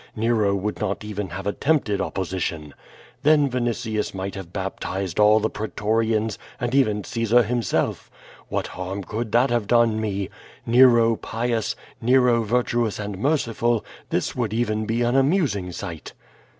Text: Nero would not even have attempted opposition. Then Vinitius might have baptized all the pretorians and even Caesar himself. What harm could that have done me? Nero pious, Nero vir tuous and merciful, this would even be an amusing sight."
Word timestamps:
Nero 0.15 0.55
would 0.55 0.79
not 0.81 1.03
even 1.03 1.29
have 1.29 1.45
attempted 1.45 2.01
opposition. 2.01 2.73
Then 3.21 3.47
Vinitius 3.51 4.15
might 4.15 4.33
have 4.33 4.51
baptized 4.51 5.19
all 5.19 5.39
the 5.39 5.47
pretorians 5.47 6.39
and 6.59 6.73
even 6.73 7.03
Caesar 7.03 7.43
himself. 7.43 8.09
What 8.47 8.65
harm 8.65 9.03
could 9.03 9.31
that 9.33 9.51
have 9.51 9.67
done 9.67 10.01
me? 10.01 10.29
Nero 10.65 11.17
pious, 11.17 11.75
Nero 12.01 12.41
vir 12.41 12.63
tuous 12.63 12.97
and 12.97 13.19
merciful, 13.19 13.85
this 14.09 14.35
would 14.35 14.55
even 14.55 14.87
be 14.87 15.03
an 15.03 15.15
amusing 15.15 15.71
sight." 15.71 16.13